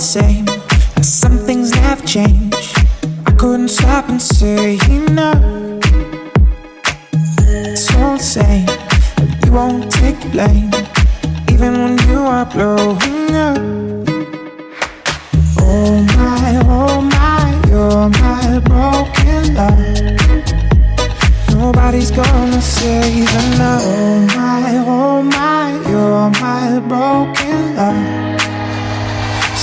the 0.00 0.06
same. 0.06 0.48
And 0.96 1.04
some 1.04 1.36
things 1.36 1.72
never 1.72 2.04
change. 2.06 2.54
I 3.26 3.32
couldn't 3.32 3.68
stop 3.68 4.08
and 4.08 4.20
say 4.20 4.78
enough. 4.88 5.42
It's 7.38 7.94
all 7.96 8.16
the 8.16 8.22
same. 8.38 8.68
You 9.44 9.52
won't 9.52 9.92
take 9.92 10.18
the 10.20 10.28
blame. 10.30 10.70
Even 11.52 11.72
when 11.82 11.98
you 12.08 12.20
are 12.20 12.46
blowing 12.46 13.34
up. 13.48 13.58
Oh 15.68 15.92
my, 16.16 16.62
oh 16.64 17.00
my, 17.16 17.46
you're 17.68 18.08
my 18.24 18.58
broken 18.70 19.54
love. 19.54 19.80
Nobody's 21.52 22.10
gonna 22.10 22.62
save 22.62 23.28
enough. 23.44 24.19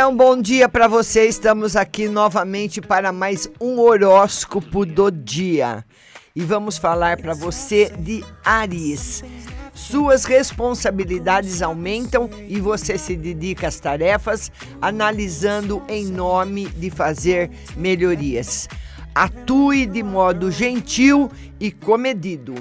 É 0.00 0.06
um 0.06 0.16
bom 0.16 0.40
dia 0.40 0.66
para 0.66 0.88
você. 0.88 1.26
Estamos 1.26 1.76
aqui 1.76 2.08
novamente 2.08 2.80
para 2.80 3.12
mais 3.12 3.50
um 3.60 3.78
horóscopo 3.78 4.86
do 4.86 5.10
dia. 5.10 5.84
E 6.34 6.40
vamos 6.40 6.78
falar 6.78 7.18
para 7.18 7.34
você 7.34 7.92
de 7.98 8.24
Aries. 8.42 9.22
Suas 9.74 10.24
responsabilidades 10.24 11.60
aumentam 11.60 12.30
e 12.48 12.58
você 12.58 12.96
se 12.96 13.14
dedica 13.14 13.68
às 13.68 13.78
tarefas, 13.78 14.50
analisando 14.80 15.82
em 15.86 16.06
nome 16.06 16.66
de 16.70 16.88
fazer 16.88 17.50
melhorias. 17.76 18.70
Atue 19.14 19.84
de 19.84 20.02
modo 20.02 20.50
gentil 20.50 21.30
e 21.60 21.70
comedido. 21.70 22.54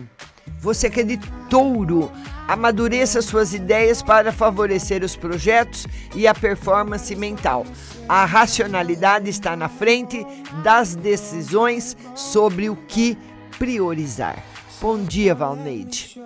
Você 0.59 0.89
que 0.89 0.99
é 0.99 1.03
de 1.03 1.17
touro, 1.49 2.11
amadureça 2.49 3.21
suas 3.21 3.53
ideias 3.53 4.01
para 4.01 4.31
favorecer 4.31 5.03
os 5.03 5.15
projetos 5.15 5.85
e 6.15 6.25
a 6.25 6.33
performance 6.33 7.15
mental. 7.15 7.63
A 8.07 8.25
racionalidade 8.25 9.29
está 9.29 9.55
na 9.55 9.69
frente 9.69 10.25
das 10.63 10.95
decisões 10.95 11.95
sobre 12.15 12.67
o 12.67 12.75
que 12.75 13.15
priorizar. 13.59 14.43
Bom 14.81 14.97
dia, 15.03 15.35
Valneide. 15.35 16.19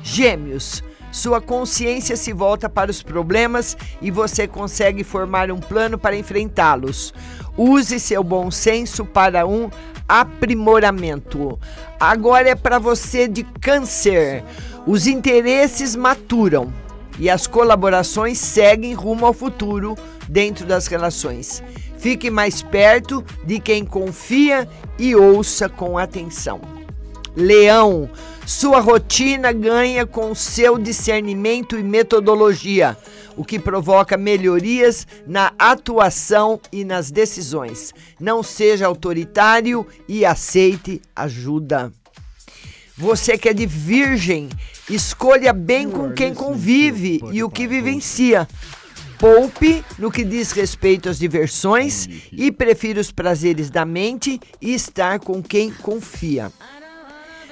Gêmeos, 0.00 0.84
sua 1.10 1.40
consciência 1.40 2.16
se 2.16 2.32
volta 2.32 2.68
para 2.68 2.92
os 2.92 3.02
problemas 3.02 3.76
e 4.00 4.12
você 4.12 4.46
consegue 4.46 5.02
formar 5.02 5.50
um 5.50 5.58
plano 5.58 5.98
para 5.98 6.16
enfrentá-los. 6.16 7.12
Use 7.56 7.98
seu 7.98 8.22
bom 8.22 8.48
senso 8.48 9.04
para 9.04 9.44
um 9.44 9.68
aprimoramento. 10.08 11.58
Agora 11.98 12.48
é 12.48 12.54
para 12.54 12.78
você 12.78 13.26
de 13.26 13.42
câncer. 13.42 14.44
Os 14.90 15.06
interesses 15.06 15.94
maturam 15.94 16.72
e 17.18 17.28
as 17.28 17.46
colaborações 17.46 18.38
seguem 18.38 18.94
rumo 18.94 19.26
ao 19.26 19.34
futuro 19.34 19.94
dentro 20.26 20.64
das 20.64 20.86
relações. 20.86 21.62
Fique 21.98 22.30
mais 22.30 22.62
perto 22.62 23.22
de 23.44 23.60
quem 23.60 23.84
confia 23.84 24.66
e 24.98 25.14
ouça 25.14 25.68
com 25.68 25.98
atenção. 25.98 26.62
Leão, 27.36 28.08
sua 28.46 28.80
rotina 28.80 29.52
ganha 29.52 30.06
com 30.06 30.34
seu 30.34 30.78
discernimento 30.78 31.78
e 31.78 31.82
metodologia, 31.82 32.96
o 33.36 33.44
que 33.44 33.58
provoca 33.58 34.16
melhorias 34.16 35.06
na 35.26 35.52
atuação 35.58 36.58
e 36.72 36.82
nas 36.82 37.10
decisões. 37.10 37.92
Não 38.18 38.42
seja 38.42 38.86
autoritário 38.86 39.86
e 40.08 40.24
aceite 40.24 41.02
ajuda. 41.14 41.92
Você 42.96 43.38
que 43.38 43.48
é 43.48 43.54
de 43.54 43.64
virgem, 43.64 44.48
escolha 44.90 45.52
bem 45.52 45.90
com 45.90 46.12
quem 46.12 46.34
convive 46.34 47.20
e 47.32 47.42
o 47.42 47.50
que 47.50 47.66
vivencia. 47.66 48.48
Poupe 49.18 49.84
no 49.98 50.12
que 50.12 50.24
diz 50.24 50.52
respeito 50.52 51.08
às 51.08 51.18
diversões 51.18 52.08
e 52.30 52.52
prefira 52.52 53.00
os 53.00 53.10
prazeres 53.10 53.68
da 53.68 53.84
mente 53.84 54.40
e 54.60 54.72
estar 54.72 55.18
com 55.18 55.42
quem 55.42 55.72
confia. 55.72 56.52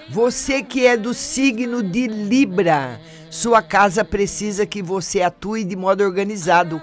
Você 0.09 0.63
que 0.63 0.87
é 0.87 0.97
do 0.97 1.13
signo 1.13 1.83
de 1.83 2.07
Libra, 2.07 3.01
sua 3.29 3.61
casa 3.61 4.05
precisa 4.05 4.65
que 4.65 4.81
você 4.81 5.21
atue 5.21 5.65
de 5.65 5.75
modo 5.75 6.05
organizado. 6.05 6.81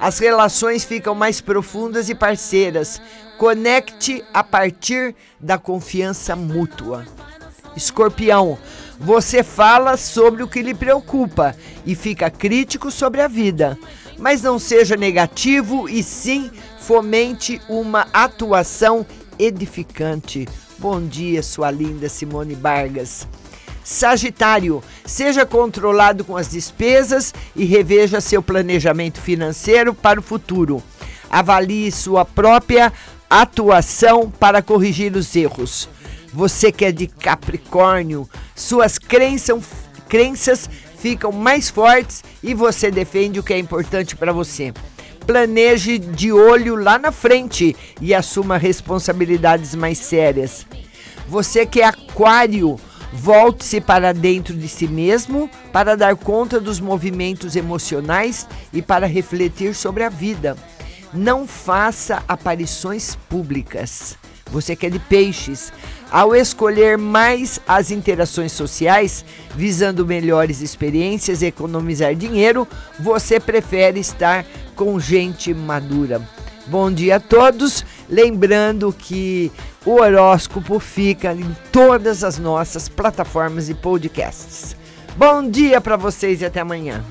As 0.00 0.18
relações 0.18 0.84
ficam 0.84 1.14
mais 1.14 1.40
profundas 1.40 2.08
e 2.08 2.14
parceiras. 2.14 3.00
Conecte 3.38 4.24
a 4.34 4.42
partir 4.42 5.14
da 5.38 5.56
confiança 5.58 6.34
mútua. 6.34 7.06
Escorpião, 7.76 8.58
você 8.98 9.42
fala 9.42 9.96
sobre 9.96 10.42
o 10.42 10.48
que 10.48 10.60
lhe 10.60 10.74
preocupa 10.74 11.54
e 11.86 11.94
fica 11.94 12.30
crítico 12.30 12.90
sobre 12.90 13.20
a 13.20 13.28
vida. 13.28 13.78
Mas 14.18 14.42
não 14.42 14.58
seja 14.58 14.96
negativo 14.96 15.88
e 15.88 16.02
sim 16.02 16.50
fomente 16.80 17.60
uma 17.68 18.08
atuação 18.12 19.06
edificante. 19.38 20.48
Bom 20.78 21.00
dia, 21.00 21.42
sua 21.42 21.70
linda 21.70 22.08
Simone 22.08 22.54
Vargas. 22.54 23.28
Sagitário, 23.84 24.82
seja 25.06 25.46
controlado 25.46 26.24
com 26.24 26.36
as 26.36 26.50
despesas 26.50 27.32
e 27.54 27.64
reveja 27.64 28.20
seu 28.20 28.42
planejamento 28.42 29.20
financeiro 29.20 29.94
para 29.94 30.20
o 30.20 30.22
futuro. 30.22 30.82
Avalie 31.30 31.90
sua 31.92 32.24
própria 32.24 32.92
atuação 33.30 34.30
para 34.30 34.60
corrigir 34.60 35.14
os 35.14 35.34
erros. 35.34 35.88
Você 36.32 36.70
que 36.70 36.84
é 36.84 36.92
de 36.92 37.06
Capricórnio, 37.06 38.28
suas 38.58 38.98
crenças, 38.98 39.62
crenças 40.08 40.68
ficam 40.98 41.30
mais 41.30 41.70
fortes 41.70 42.24
e 42.42 42.52
você 42.54 42.90
defende 42.90 43.38
o 43.38 43.42
que 43.42 43.54
é 43.54 43.58
importante 43.58 44.16
para 44.16 44.32
você. 44.32 44.74
Planeje 45.26 45.98
de 45.98 46.32
olho 46.32 46.74
lá 46.74 46.98
na 46.98 47.12
frente 47.12 47.76
e 48.00 48.14
assuma 48.14 48.56
responsabilidades 48.56 49.74
mais 49.74 49.98
sérias. 49.98 50.66
Você 51.28 51.64
que 51.64 51.80
é 51.80 51.84
Aquário, 51.84 52.76
volte-se 53.12 53.80
para 53.80 54.12
dentro 54.12 54.54
de 54.54 54.68
si 54.68 54.88
mesmo 54.88 55.48
para 55.72 55.96
dar 55.96 56.16
conta 56.16 56.58
dos 56.58 56.80
movimentos 56.80 57.54
emocionais 57.54 58.48
e 58.72 58.82
para 58.82 59.06
refletir 59.06 59.74
sobre 59.74 60.02
a 60.02 60.08
vida. 60.08 60.56
Não 61.12 61.46
faça 61.46 62.24
aparições 62.26 63.14
públicas. 63.28 64.18
Você 64.50 64.74
que 64.74 64.86
é 64.86 64.90
de 64.90 64.98
peixes, 64.98 65.72
ao 66.10 66.34
escolher 66.34 66.96
mais 66.96 67.60
as 67.66 67.90
interações 67.90 68.52
sociais, 68.52 69.24
visando 69.54 70.06
melhores 70.06 70.60
experiências 70.60 71.42
e 71.42 71.46
economizar 71.46 72.14
dinheiro, 72.14 72.66
você 72.98 73.38
prefere 73.38 74.00
estar 74.00 74.44
com 74.74 74.98
gente 74.98 75.52
madura. 75.52 76.22
Bom 76.66 76.92
dia 76.92 77.16
a 77.16 77.20
todos. 77.20 77.84
Lembrando 78.08 78.92
que 78.92 79.50
o 79.84 80.00
horóscopo 80.00 80.78
fica 80.78 81.32
em 81.32 81.56
todas 81.72 82.22
as 82.22 82.38
nossas 82.38 82.88
plataformas 82.88 83.68
e 83.68 83.74
podcasts. 83.74 84.76
Bom 85.16 85.48
dia 85.48 85.80
para 85.80 85.96
vocês 85.96 86.42
e 86.42 86.44
até 86.44 86.60
amanhã. 86.60 87.02